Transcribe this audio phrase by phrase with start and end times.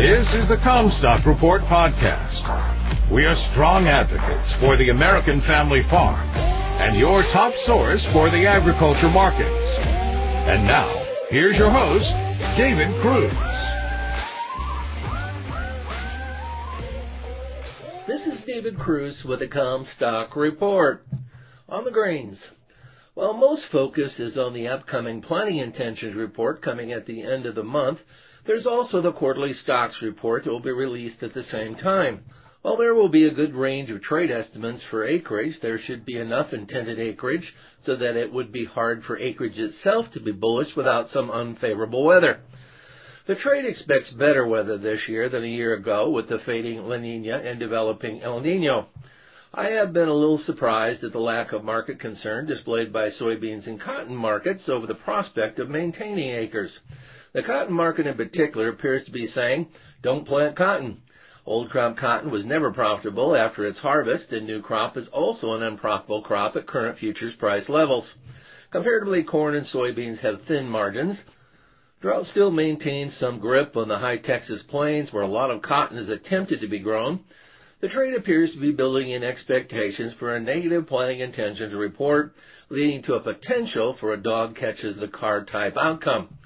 [0.00, 2.40] This is the Commstock Report podcast.
[3.12, 6.26] We are strong advocates for the American family farm
[6.80, 9.76] and your top source for the agriculture markets.
[10.48, 10.88] And now,
[11.28, 12.08] here's your host,
[12.56, 13.30] David Kruse.
[18.08, 21.06] This is David Kruse with the Commstock Report.
[21.68, 22.42] On the grains.
[23.12, 27.54] While most focus is on the upcoming planting intentions report coming at the end of
[27.54, 27.98] the month,
[28.46, 32.24] there's also the quarterly stocks report that will be released at the same time.
[32.62, 36.18] While there will be a good range of trade estimates for acreage, there should be
[36.18, 40.76] enough intended acreage so that it would be hard for acreage itself to be bullish
[40.76, 42.40] without some unfavorable weather.
[43.26, 46.96] The trade expects better weather this year than a year ago with the fading La
[46.96, 48.88] Nina and developing El Nino.
[49.54, 53.66] I have been a little surprised at the lack of market concern displayed by soybeans
[53.66, 56.78] and cotton markets over the prospect of maintaining acres.
[57.32, 59.68] The cotton market in particular appears to be saying,
[60.02, 61.02] don't plant cotton.
[61.46, 65.62] Old crop cotton was never profitable after its harvest, and new crop is also an
[65.62, 68.12] unprofitable crop at current futures price levels.
[68.72, 71.22] Comparatively, corn and soybeans have thin margins.
[72.00, 75.98] Drought still maintains some grip on the high Texas plains where a lot of cotton
[75.98, 77.20] is attempted to be grown.
[77.80, 82.34] The trade appears to be building in expectations for a negative planting intentions report,
[82.68, 86.38] leading to a potential for a dog catches the car type outcome.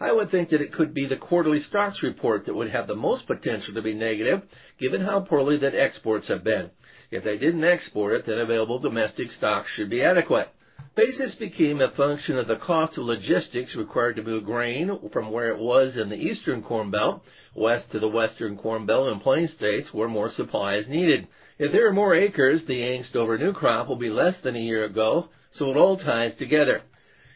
[0.00, 2.94] I would think that it could be the quarterly stocks report that would have the
[2.94, 4.42] most potential to be negative,
[4.78, 6.70] given how poorly that exports have been.
[7.10, 10.48] If they didn't export it, then available domestic stocks should be adequate.
[10.96, 15.50] Basis became a function of the cost of logistics required to move grain from where
[15.50, 17.22] it was in the eastern corn belt
[17.54, 21.28] west to the western corn belt and plain states where more supply is needed.
[21.58, 24.60] If there are more acres, the angst over new crop will be less than a
[24.60, 26.80] year ago, so it all ties together.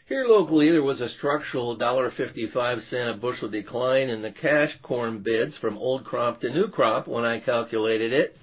[0.07, 5.57] Here locally, there was a structural $1.55 a bushel decline in the cash corn bids
[5.57, 8.37] from old crop to new crop when I calculated it.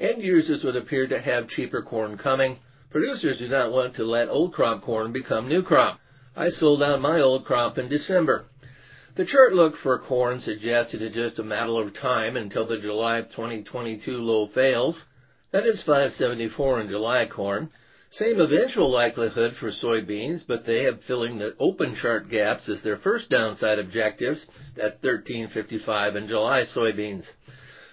[0.00, 2.58] End users would appear to have cheaper corn coming.
[2.90, 6.00] Producers do not want to let old crop corn become new crop.
[6.34, 8.46] I sold out my old crop in December.
[9.14, 13.22] The chart look for corn suggested it's just a matter of time until the July
[13.22, 15.00] 2022 low fails.
[15.52, 17.70] That is 574 in July corn.
[18.18, 22.98] Same eventual likelihood for soybeans, but they have filling the open chart gaps as their
[22.98, 24.46] first downside objectives.
[24.76, 27.24] That's 1355 in July soybeans.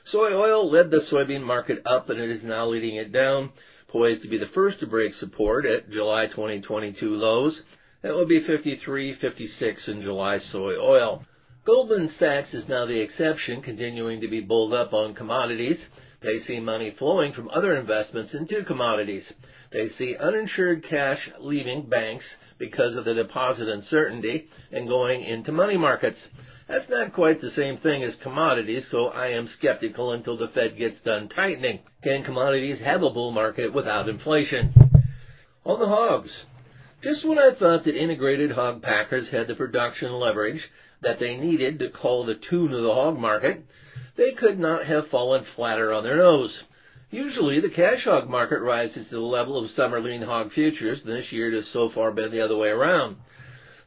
[0.05, 3.51] Soy oil led the soybean market up and it is now leading it down,
[3.87, 7.59] poised to be the first to break support at July 2022 lows.
[8.03, 11.25] That will be 53.56 in July soy oil.
[11.65, 15.83] Goldman Sachs is now the exception, continuing to be bulled up on commodities.
[16.21, 19.33] They see money flowing from other investments into commodities.
[19.71, 22.25] They see uninsured cash leaving banks
[22.59, 26.27] because of the deposit uncertainty and going into money markets.
[26.67, 30.77] That's not quite the same thing as commodities, so I am skeptical until the Fed
[30.77, 31.79] gets done tightening.
[32.03, 34.73] Can commodities have a bull market without inflation?
[35.65, 36.45] On the hogs.
[37.01, 40.69] Just when I thought that integrated hog packers had the production leverage
[41.01, 43.63] that they needed to call the tune of the hog market,
[44.21, 46.63] they could not have fallen flatter on their nose.
[47.09, 51.01] Usually, the cash hog market rises to the level of summer lean hog futures.
[51.03, 53.15] and This year, it has so far been the other way around.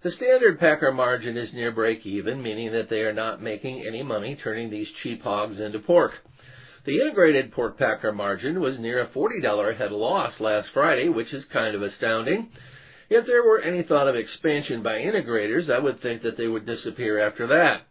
[0.02, 4.02] The standard packer margin is near break even, meaning that they are not making any
[4.02, 6.14] money turning these cheap hogs into pork.
[6.84, 11.32] The integrated pork packer margin was near a $40 a head loss last Friday, which
[11.32, 12.48] is kind of astounding.
[13.08, 16.66] If there were any thought of expansion by integrators, I would think that they would
[16.66, 17.82] disappear after that.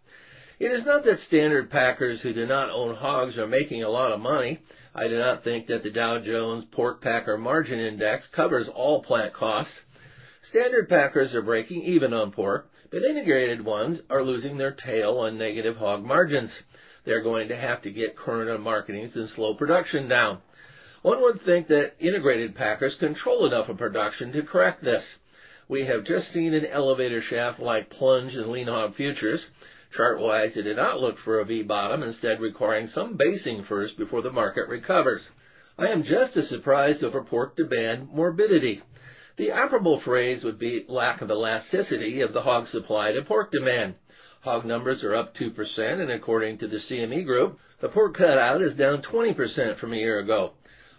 [0.60, 4.12] It is not that standard packers who do not own hogs are making a lot
[4.12, 4.60] of money.
[4.94, 9.34] I do not think that the Dow Jones Pork Packer Margin Index covers all plant
[9.34, 9.82] costs.
[10.50, 15.38] Standard packers are breaking even on pork, but integrated ones are losing their tail on
[15.38, 16.54] negative hog margins.
[17.06, 20.40] They're going to have to get current on marketings and slow production down.
[21.02, 25.04] One would think that integrated packers control enough of production to correct this.
[25.68, 29.48] We have just seen an elevator shaft like plunge in lean hog futures.
[29.96, 34.32] Chart-wise, it did not look for a V-bottom, instead requiring some basing first before the
[34.32, 35.30] market recovers.
[35.78, 38.82] I am just as surprised over pork demand morbidity.
[39.38, 43.96] The operable phrase would be lack of elasticity of the hog supply to pork demand.
[44.42, 48.76] Hog numbers are up 2%, and according to the CME Group, the pork cutout is
[48.76, 50.54] down 20% from a year ago.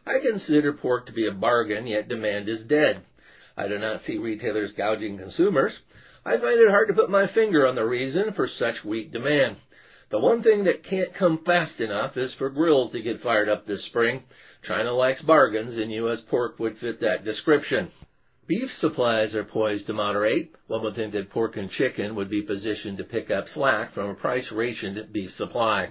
[0.07, 3.03] I consider pork to be a bargain, yet demand is dead.
[3.57, 5.79] I do not see retailers gouging consumers.
[6.27, 9.57] I find it hard to put my finger on the reason for such weak demand.
[10.11, 13.67] The one thing that can't come fast enough is for grills to get fired up
[13.67, 14.23] this spring.
[14.63, 16.23] China likes bargains, and U.S.
[16.31, 17.91] pork would fit that description.
[18.47, 20.55] Beef supplies are poised to moderate.
[20.67, 24.11] One would think that pork and chicken would be positioned to pick up slack from
[24.11, 25.91] a price rationed beef supply.